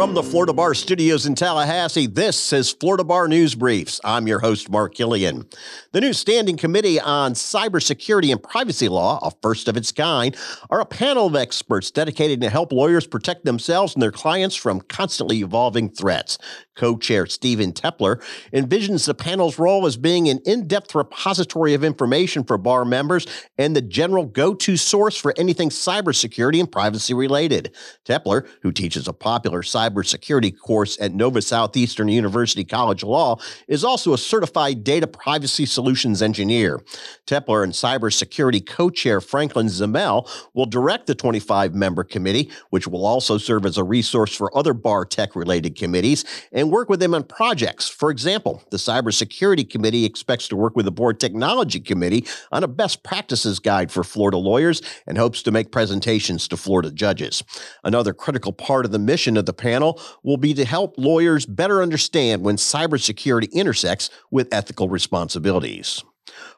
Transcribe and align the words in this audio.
From 0.00 0.14
the 0.14 0.22
Florida 0.22 0.54
Bar 0.54 0.72
Studios 0.72 1.26
in 1.26 1.34
Tallahassee, 1.34 2.06
this 2.06 2.54
is 2.54 2.72
Florida 2.72 3.04
Bar 3.04 3.28
News 3.28 3.54
Briefs. 3.54 4.00
I'm 4.02 4.26
your 4.26 4.38
host, 4.38 4.70
Mark 4.70 4.94
Killian. 4.94 5.46
The 5.92 6.00
new 6.00 6.14
Standing 6.14 6.56
Committee 6.56 6.98
on 6.98 7.34
Cybersecurity 7.34 8.32
and 8.32 8.42
Privacy 8.42 8.88
Law, 8.88 9.18
a 9.22 9.30
first 9.42 9.68
of 9.68 9.76
its 9.76 9.92
kind, 9.92 10.34
are 10.70 10.80
a 10.80 10.86
panel 10.86 11.26
of 11.26 11.36
experts 11.36 11.90
dedicated 11.90 12.40
to 12.40 12.48
help 12.48 12.72
lawyers 12.72 13.06
protect 13.06 13.44
themselves 13.44 13.92
and 13.94 14.02
their 14.02 14.10
clients 14.10 14.56
from 14.56 14.80
constantly 14.80 15.40
evolving 15.40 15.90
threats. 15.90 16.38
Co 16.80 16.96
chair 16.96 17.26
Stephen 17.26 17.74
Teppler 17.74 18.22
envisions 18.54 19.04
the 19.04 19.12
panel's 19.12 19.58
role 19.58 19.84
as 19.84 19.98
being 19.98 20.30
an 20.30 20.40
in 20.46 20.66
depth 20.66 20.94
repository 20.94 21.74
of 21.74 21.84
information 21.84 22.42
for 22.42 22.56
bar 22.56 22.86
members 22.86 23.26
and 23.58 23.76
the 23.76 23.82
general 23.82 24.24
go 24.24 24.54
to 24.54 24.78
source 24.78 25.14
for 25.14 25.34
anything 25.36 25.68
cybersecurity 25.68 26.58
and 26.58 26.72
privacy 26.72 27.12
related. 27.12 27.76
Teppler, 28.06 28.48
who 28.62 28.72
teaches 28.72 29.06
a 29.06 29.12
popular 29.12 29.62
cybersecurity 29.90 30.56
course 30.56 31.00
at 31.00 31.12
Nova 31.12 31.42
Southeastern 31.42 32.08
University 32.08 32.64
College 32.64 33.02
of 33.02 33.08
Law, 33.08 33.36
is 33.68 33.84
also 33.84 34.12
a 34.12 34.18
certified 34.18 34.84
data 34.84 35.06
privacy 35.06 35.66
solutions 35.66 36.22
engineer. 36.22 36.80
Teppler 37.26 37.64
and 37.64 37.72
cybersecurity 37.72 38.64
co 38.64 38.90
chair 38.90 39.20
Franklin 39.20 39.66
Zemel 39.66 40.28
will 40.54 40.66
direct 40.66 41.06
the 41.06 41.14
25 41.14 41.74
member 41.74 42.04
committee, 42.04 42.50
which 42.70 42.86
will 42.86 43.06
also 43.06 43.38
serve 43.38 43.66
as 43.66 43.78
a 43.78 43.84
resource 43.84 44.34
for 44.34 44.56
other 44.56 44.74
bar 44.74 45.04
tech 45.04 45.34
related 45.34 45.76
committees 45.76 46.24
and 46.52 46.70
work 46.70 46.88
with 46.88 47.00
them 47.00 47.14
on 47.14 47.24
projects. 47.24 47.88
For 47.88 48.10
example, 48.10 48.62
the 48.70 48.76
Cybersecurity 48.76 49.68
Committee 49.68 50.04
expects 50.04 50.48
to 50.48 50.56
work 50.56 50.76
with 50.76 50.84
the 50.84 50.92
Board 50.92 51.20
Technology 51.20 51.80
Committee 51.80 52.26
on 52.52 52.64
a 52.64 52.68
best 52.68 53.02
practices 53.02 53.58
guide 53.58 53.90
for 53.90 54.04
Florida 54.04 54.36
lawyers 54.36 54.82
and 55.06 55.18
hopes 55.18 55.42
to 55.42 55.50
make 55.50 55.72
presentations 55.72 56.48
to 56.48 56.56
Florida 56.56 56.90
judges. 56.90 57.42
Another 57.84 58.12
critical 58.12 58.52
part 58.52 58.84
of 58.84 58.92
the 58.92 58.98
mission 58.98 59.36
of 59.36 59.46
the 59.46 59.52
panel 59.52 59.79
will 60.22 60.36
be 60.36 60.54
to 60.54 60.64
help 60.64 60.94
lawyers 60.96 61.46
better 61.46 61.82
understand 61.82 62.42
when 62.42 62.56
cybersecurity 62.56 63.50
intersects 63.52 64.10
with 64.30 64.52
ethical 64.52 64.88
responsibilities. 64.88 66.02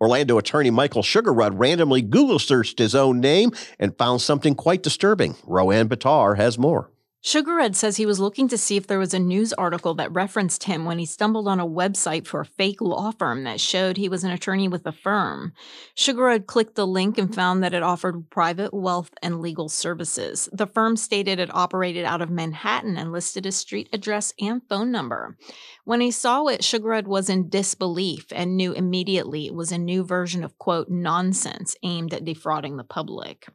Orlando 0.00 0.38
attorney 0.38 0.70
Michael 0.70 1.02
Sugarrud 1.02 1.52
randomly 1.54 2.02
Google 2.02 2.38
searched 2.38 2.78
his 2.78 2.94
own 2.94 3.20
name 3.20 3.50
and 3.78 3.96
found 3.96 4.20
something 4.20 4.54
quite 4.54 4.82
disturbing. 4.82 5.36
Roanne 5.44 5.88
Batar 5.88 6.36
has 6.36 6.58
more. 6.58 6.90
Sugarred 7.26 7.74
says 7.74 7.96
he 7.96 8.06
was 8.06 8.20
looking 8.20 8.46
to 8.46 8.56
see 8.56 8.76
if 8.76 8.86
there 8.86 9.00
was 9.00 9.12
a 9.12 9.18
news 9.18 9.52
article 9.54 9.94
that 9.94 10.12
referenced 10.12 10.62
him 10.62 10.84
when 10.84 11.00
he 11.00 11.04
stumbled 11.04 11.48
on 11.48 11.58
a 11.58 11.66
website 11.66 12.24
for 12.24 12.42
a 12.42 12.46
fake 12.46 12.80
law 12.80 13.10
firm 13.10 13.42
that 13.42 13.58
showed 13.58 13.96
he 13.96 14.08
was 14.08 14.22
an 14.22 14.30
attorney 14.30 14.68
with 14.68 14.84
the 14.84 14.92
firm. 14.92 15.52
Sugarred 15.96 16.46
clicked 16.46 16.76
the 16.76 16.86
link 16.86 17.18
and 17.18 17.34
found 17.34 17.64
that 17.64 17.74
it 17.74 17.82
offered 17.82 18.30
private 18.30 18.72
wealth 18.72 19.10
and 19.24 19.40
legal 19.40 19.68
services. 19.68 20.48
The 20.52 20.68
firm 20.68 20.96
stated 20.96 21.40
it 21.40 21.52
operated 21.52 22.04
out 22.04 22.22
of 22.22 22.30
Manhattan 22.30 22.96
and 22.96 23.10
listed 23.10 23.44
a 23.44 23.50
street 23.50 23.88
address 23.92 24.32
and 24.40 24.62
phone 24.68 24.92
number. 24.92 25.36
When 25.84 26.00
he 26.00 26.12
saw 26.12 26.46
it, 26.46 26.62
Sugarred 26.62 27.08
was 27.08 27.28
in 27.28 27.48
disbelief 27.48 28.26
and 28.30 28.56
knew 28.56 28.72
immediately 28.72 29.48
it 29.48 29.54
was 29.54 29.72
a 29.72 29.78
new 29.78 30.04
version 30.04 30.44
of 30.44 30.56
quote 30.58 30.90
nonsense 30.90 31.74
aimed 31.82 32.14
at 32.14 32.24
defrauding 32.24 32.76
the 32.76 32.84
public. 32.84 33.48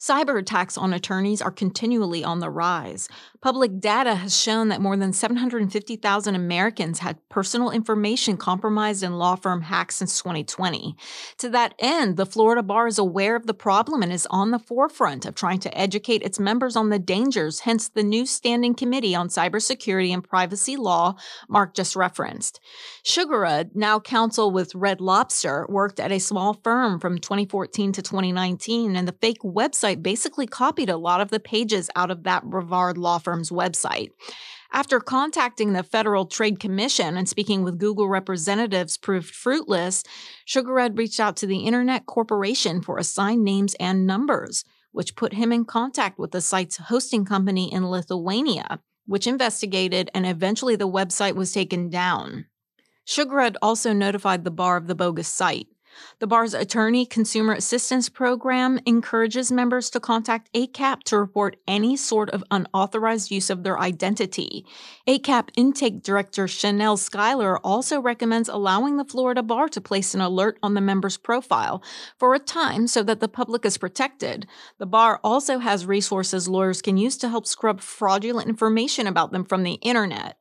Cyber 0.00 0.38
attacks 0.38 0.78
on 0.78 0.94
attorneys 0.94 1.42
are 1.42 1.50
continually 1.50 2.24
on 2.24 2.40
the 2.40 2.48
rise. 2.48 3.06
Public 3.42 3.80
data 3.80 4.14
has 4.14 4.34
shown 4.34 4.68
that 4.68 4.80
more 4.80 4.96
than 4.96 5.12
750,000 5.12 6.34
Americans 6.34 7.00
had 7.00 7.18
personal 7.28 7.70
information 7.70 8.38
compromised 8.38 9.02
in 9.02 9.18
law 9.18 9.36
firm 9.36 9.60
hacks 9.60 9.96
since 9.96 10.16
2020. 10.18 10.96
To 11.36 11.50
that 11.50 11.74
end, 11.78 12.16
the 12.16 12.24
Florida 12.24 12.62
Bar 12.62 12.86
is 12.86 12.98
aware 12.98 13.36
of 13.36 13.46
the 13.46 13.52
problem 13.52 14.02
and 14.02 14.10
is 14.10 14.26
on 14.30 14.52
the 14.52 14.58
forefront 14.58 15.26
of 15.26 15.34
trying 15.34 15.60
to 15.60 15.78
educate 15.78 16.22
its 16.22 16.40
members 16.40 16.76
on 16.76 16.88
the 16.88 16.98
dangers, 16.98 17.60
hence 17.60 17.90
the 17.90 18.02
new 18.02 18.24
Standing 18.24 18.74
Committee 18.74 19.14
on 19.14 19.28
Cybersecurity 19.28 20.14
and 20.14 20.26
Privacy 20.26 20.76
Law 20.76 21.14
Mark 21.46 21.74
just 21.74 21.94
referenced. 21.94 22.58
Sugarud, 23.04 23.74
now 23.74 24.00
counsel 24.00 24.50
with 24.50 24.74
Red 24.74 25.02
Lobster, 25.02 25.66
worked 25.68 26.00
at 26.00 26.10
a 26.10 26.18
small 26.18 26.54
firm 26.54 26.98
from 26.98 27.18
2014 27.18 27.92
to 27.92 28.00
2019, 28.00 28.96
and 28.96 29.06
the 29.06 29.16
fake 29.20 29.42
website 29.42 29.89
basically 29.96 30.46
copied 30.46 30.90
a 30.90 30.96
lot 30.96 31.20
of 31.20 31.30
the 31.30 31.40
pages 31.40 31.90
out 31.96 32.10
of 32.10 32.24
that 32.24 32.44
Brevard 32.44 32.98
law 32.98 33.18
firm's 33.18 33.50
website. 33.50 34.10
After 34.72 35.00
contacting 35.00 35.72
the 35.72 35.82
Federal 35.82 36.26
Trade 36.26 36.60
Commission 36.60 37.16
and 37.16 37.28
speaking 37.28 37.64
with 37.64 37.78
Google 37.78 38.08
representatives 38.08 38.96
proved 38.96 39.34
fruitless, 39.34 40.04
Sugarred 40.44 40.96
reached 40.96 41.18
out 41.18 41.36
to 41.38 41.46
the 41.46 41.64
Internet 41.64 42.06
Corporation 42.06 42.80
for 42.80 42.96
assigned 42.96 43.42
names 43.42 43.74
and 43.80 44.06
numbers, 44.06 44.64
which 44.92 45.16
put 45.16 45.34
him 45.34 45.52
in 45.52 45.64
contact 45.64 46.18
with 46.18 46.30
the 46.30 46.40
site's 46.40 46.76
hosting 46.76 47.24
company 47.24 47.72
in 47.72 47.90
Lithuania, 47.90 48.80
which 49.06 49.26
investigated 49.26 50.08
and 50.14 50.24
eventually 50.24 50.76
the 50.76 50.88
website 50.88 51.34
was 51.34 51.52
taken 51.52 51.88
down. 51.88 52.46
Sugarred 53.04 53.56
also 53.60 53.92
notified 53.92 54.44
the 54.44 54.52
bar 54.52 54.76
of 54.76 54.86
the 54.86 54.94
bogus 54.94 55.26
site. 55.26 55.66
The 56.18 56.26
bar's 56.26 56.54
Attorney 56.54 57.06
Consumer 57.06 57.54
Assistance 57.54 58.08
Program 58.08 58.78
encourages 58.86 59.50
members 59.50 59.90
to 59.90 60.00
contact 60.00 60.52
ACAP 60.52 61.02
to 61.04 61.18
report 61.18 61.56
any 61.66 61.96
sort 61.96 62.30
of 62.30 62.44
unauthorized 62.50 63.30
use 63.30 63.50
of 63.50 63.62
their 63.62 63.78
identity. 63.78 64.64
ACAP 65.08 65.48
Intake 65.56 66.02
Director 66.02 66.46
Chanel 66.46 66.96
Schuyler 66.96 67.58
also 67.58 68.00
recommends 68.00 68.48
allowing 68.48 68.96
the 68.96 69.04
Florida 69.04 69.42
Bar 69.42 69.68
to 69.70 69.80
place 69.80 70.14
an 70.14 70.20
alert 70.20 70.58
on 70.62 70.74
the 70.74 70.80
member's 70.80 71.16
profile 71.16 71.82
for 72.18 72.34
a 72.34 72.38
time 72.38 72.86
so 72.86 73.02
that 73.02 73.20
the 73.20 73.28
public 73.28 73.64
is 73.64 73.78
protected. 73.78 74.46
The 74.78 74.86
bar 74.86 75.20
also 75.24 75.58
has 75.58 75.86
resources 75.86 76.48
lawyers 76.48 76.82
can 76.82 76.96
use 76.96 77.16
to 77.18 77.28
help 77.28 77.46
scrub 77.46 77.80
fraudulent 77.80 78.48
information 78.48 79.06
about 79.06 79.32
them 79.32 79.44
from 79.44 79.62
the 79.62 79.74
internet. 79.74 80.36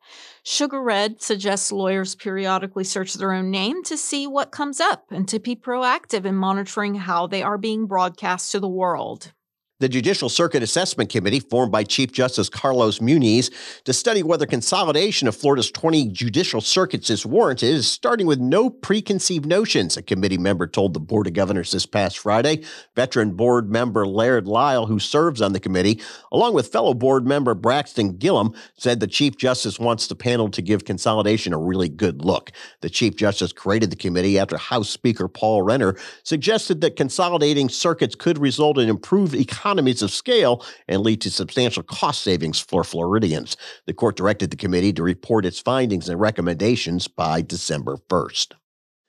Sugarred 0.51 1.21
suggests 1.21 1.71
lawyers 1.71 2.15
periodically 2.15 2.83
search 2.83 3.13
their 3.13 3.33
own 3.33 3.51
name 3.51 3.83
to 3.83 3.95
see 3.95 4.25
what 4.25 4.49
comes 4.49 4.79
up 4.79 5.05
and 5.11 5.27
to 5.27 5.37
be 5.37 5.55
proactive 5.55 6.25
in 6.25 6.33
monitoring 6.33 6.95
how 6.95 7.27
they 7.27 7.43
are 7.43 7.59
being 7.59 7.85
broadcast 7.85 8.51
to 8.51 8.59
the 8.59 8.67
world. 8.67 9.31
The 9.79 9.87
Judicial 9.87 10.27
Circuit 10.27 10.61
Assessment 10.61 11.09
Committee, 11.09 11.39
formed 11.39 11.71
by 11.71 11.85
Chief 11.85 12.11
Justice 12.11 12.49
Carlos 12.49 12.99
Muniz 12.99 13.49
to 13.85 13.93
study 13.93 14.21
whether 14.23 14.45
consolidation 14.45 15.25
of 15.25 15.37
Florida's 15.37 15.71
20 15.71 16.09
judicial 16.09 16.59
circuits 16.59 17.09
is 17.09 17.25
warranted, 17.25 17.69
is 17.69 17.89
starting 17.89 18.27
with 18.27 18.41
no 18.41 18.69
preconceived 18.69 19.45
notions, 19.45 19.95
a 19.95 20.01
committee 20.01 20.37
member 20.37 20.67
told 20.67 20.93
the 20.93 20.99
Board 20.99 21.27
of 21.27 21.33
Governors 21.33 21.71
this 21.71 21.85
past 21.85 22.17
Friday. 22.17 22.61
Veteran 22.97 23.31
board 23.31 23.71
member 23.71 24.05
Laird 24.05 24.49
Lile, 24.49 24.85
who 24.85 24.99
serves 24.99 25.41
on 25.41 25.53
the 25.53 25.61
committee, 25.61 26.01
along 26.33 26.53
with 26.53 26.67
fellow 26.67 26.93
board 26.93 27.25
member 27.25 27.53
Braxton 27.53 28.15
Gillam, 28.17 28.53
said 28.75 28.99
the 28.99 29.07
Chief 29.07 29.37
Justice 29.37 29.79
wants 29.79 30.07
the 30.07 30.15
panel 30.15 30.49
to 30.49 30.61
give 30.61 30.83
consolidation 30.83 31.53
a 31.53 31.57
really 31.57 31.87
good 31.87 32.21
look. 32.21 32.51
The 32.81 32.89
Chief 32.89 33.15
Justice 33.15 33.53
created 33.53 33.91
the 33.91 33.95
committee 33.95 34.39
after 34.39 34.57
House 34.57 34.89
Speaker 34.89 35.29
Paul 35.29 35.61
Renner 35.61 35.95
suggested 36.23 36.81
that 36.81 36.97
consolidating 36.97 37.69
circuits 37.69 38.15
could 38.15 38.37
result 38.37 38.77
in 38.77 38.89
improved 38.89 39.35
economy 39.35 39.68
economies 39.69 40.01
of 40.01 40.09
scale 40.09 40.65
and 40.87 41.03
lead 41.03 41.21
to 41.21 41.29
substantial 41.29 41.83
cost 41.83 42.23
savings 42.23 42.59
for 42.59 42.83
Floridians. 42.83 43.55
The 43.85 43.93
court 43.93 44.17
directed 44.17 44.49
the 44.49 44.57
committee 44.57 44.91
to 44.93 45.03
report 45.03 45.45
its 45.45 45.59
findings 45.59 46.09
and 46.09 46.19
recommendations 46.19 47.07
by 47.07 47.43
December 47.43 47.97
1st. 48.09 48.53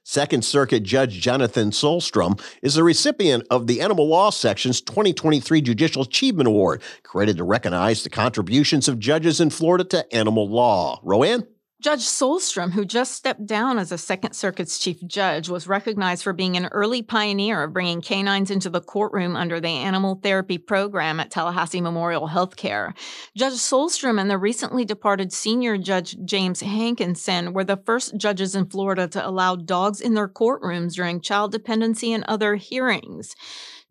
Second 0.05 0.45
Circuit 0.45 0.83
Judge 0.83 1.19
Jonathan 1.19 1.71
Sjostrom 1.71 2.39
is 2.63 2.75
the 2.75 2.85
recipient 2.85 3.47
of 3.51 3.69
the 3.69 3.81
Animal 3.81 4.07
Law 4.07 4.29
Section's 4.29 4.83
2023 4.83 5.63
Judicial 5.63 6.03
Achievement 6.03 6.47
Award, 6.47 6.83
created 7.05 7.39
to 7.39 7.45
recognize 7.45 8.03
the 8.03 8.11
contributions 8.11 8.87
of 8.87 8.99
judges 8.99 9.41
in 9.41 9.49
Florida 9.49 9.85
to 9.85 10.15
animal 10.15 10.47
law. 10.47 11.01
Roanne? 11.03 11.47
Judge 11.81 12.05
Sjostrom, 12.05 12.73
who 12.73 12.85
just 12.85 13.13
stepped 13.13 13.47
down 13.47 13.79
as 13.79 13.91
a 13.91 13.97
Second 13.97 14.35
Circuit's 14.35 14.79
chief 14.79 15.03
judge, 15.07 15.49
was 15.49 15.67
recognized 15.67 16.23
for 16.23 16.35
being 16.35 16.55
an 16.59 16.67
early 16.67 17.01
pioneer 17.01 17.63
of 17.63 17.73
bringing 17.73 18.03
canines 18.03 18.51
into 18.51 18.69
the 18.69 18.83
courtroom 18.83 19.35
under 19.35 19.61
the 19.61 19.69
animal 19.69 20.21
therapy 20.23 20.59
program 20.59 21.19
at 21.21 21.31
Tallahassee 21.31 21.81
Memorial 21.81 22.29
Healthcare. 22.29 22.93
Judge 23.35 23.55
Sjostrom 23.55 24.21
and 24.21 24.31
the 24.31 24.37
recently 24.37 24.85
departed 24.85 25.33
senior 25.33 25.79
judge 25.79 26.19
James 26.27 26.61
Hankinson 26.61 27.55
were 27.55 27.65
the 27.65 27.81
first 27.87 28.15
judges 28.19 28.55
in 28.55 28.67
Florida 28.67 29.09
to 29.09 29.27
allow 29.27 29.57
dogs 29.57 30.03
in 30.03 30.13
their 30.13 30.29
courtrooms 30.29 30.93
during 30.93 31.23
child 31.23 31.51
dependency 31.51 32.13
and 32.13 32.25
other 32.25 32.57
hearings. 32.57 33.35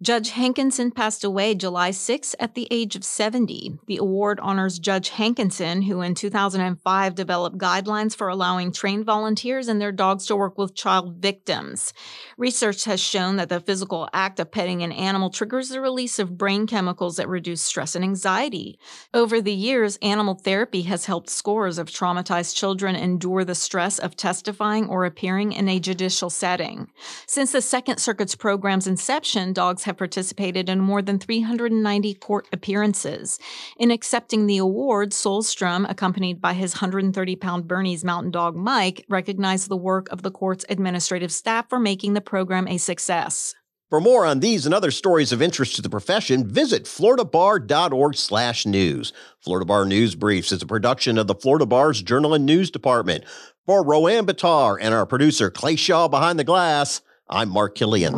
Judge 0.02 0.30
Hankinson 0.30 0.92
passed 0.92 1.26
away 1.26 1.54
July 1.54 1.92
6 1.92 2.34
at 2.40 2.56
the 2.56 2.70
age 2.72 2.96
of 2.96 3.04
70. 3.04 3.80
The 3.86 3.98
award 3.98 4.40
honors 4.40 4.80
Judge 4.80 5.10
Hankinson, 5.10 5.82
who 5.82 6.00
in 6.00 6.16
2005 6.16 7.16
developed 7.16 7.58
guidelines 7.58 8.16
for 8.16 8.30
allowing 8.30 8.72
trained 8.72 9.04
volunteers 9.04 9.68
and 9.68 9.82
their 9.82 9.92
dogs 9.92 10.26
to 10.28 10.38
work 10.38 10.58
with 10.58 10.74
child 10.74 11.18
victims. 11.18 11.92
Research 12.38 12.86
has 12.86 13.02
shown 13.02 13.36
that 13.36 13.50
the 13.50 13.60
physical 13.60 14.08
act 14.14 14.40
of 14.40 14.52
petting 14.52 14.84
an 14.84 14.94
animal 14.94 15.30
triggers 15.30 15.68
the 15.68 15.82
release 15.82 16.18
of 16.18 16.38
brain 16.38 16.66
chemicals 16.66 17.18
that 17.18 17.28
reduce 17.28 17.62
stress 17.62 17.94
and 17.94 18.06
anxiety. 18.06 18.80
Over 19.14 19.42
the 19.42 19.52
years, 19.52 20.00
animal 20.02 20.36
therapy 20.36 20.84
has 20.84 21.08
helped 21.08 21.30
scores 21.30 21.78
of 21.78 21.90
traumatized 21.90 22.56
children 22.56 22.96
endure 22.96 23.44
the 23.44 23.54
stress 23.54 24.00
of 24.00 24.16
testifying 24.16 24.88
or 24.88 25.04
appearing 25.04 25.52
in 25.52 25.68
a 25.68 25.78
judicial 25.78 26.30
setting. 26.30 26.88
Since 27.28 27.52
the 27.52 27.62
Second 27.62 27.98
Circuit's 27.98 28.36
program's 28.36 28.88
inception, 28.88 29.52
dogs 29.52 29.89
have 29.90 29.98
participated 29.98 30.70
in 30.70 30.80
more 30.80 31.02
than 31.02 31.20
390 31.20 32.14
court 32.16 32.48
appearances. 32.54 33.40
In 33.78 33.92
accepting 33.92 34.48
the 34.48 34.58
award, 34.58 35.12
Sjostrom, 35.12 35.90
accompanied 35.90 36.40
by 36.40 36.54
his 36.54 36.76
130 36.76 37.36
pound 37.36 37.68
Bernese 37.68 38.06
mountain 38.06 38.32
dog 38.32 38.56
Mike, 38.56 39.06
recognized 39.10 39.68
the 39.68 39.76
work 39.76 40.08
of 40.10 40.22
the 40.22 40.32
court's 40.32 40.66
administrative 40.70 41.32
staff 41.32 41.68
for 41.70 41.80
making 41.80 42.14
the 42.14 42.22
program 42.22 42.68
a 42.68 42.78
success. 42.78 43.56
For 43.90 44.00
more 44.00 44.24
on 44.24 44.40
these 44.40 44.68
and 44.68 44.76
other 44.76 44.92
stories 44.92 45.32
of 45.32 45.42
interest 45.42 45.76
to 45.76 45.82
the 45.82 45.90
profession, 45.90 46.48
visit 46.48 46.84
floridabar.org 46.84 48.16
slash 48.16 48.68
news. 48.68 49.12
Florida 49.44 49.66
Bar 49.66 49.86
News 49.86 50.14
Briefs 50.14 50.52
is 50.52 50.62
a 50.62 50.68
production 50.68 51.18
of 51.18 51.26
the 51.26 51.34
Florida 51.34 51.66
Bar's 51.66 52.04
Journal 52.04 52.36
and 52.36 52.46
News 52.46 52.70
Department. 52.70 53.24
For 53.66 53.84
Roanne 53.84 54.28
Batar 54.28 54.78
and 54.80 54.94
our 54.94 55.08
producer 55.08 55.50
Clay 55.50 55.76
Shaw 55.76 56.08
behind 56.08 56.38
the 56.38 56.44
glass, 56.44 57.02
I'm 57.32 57.50
Mark 57.50 57.74
Killian. 57.74 58.14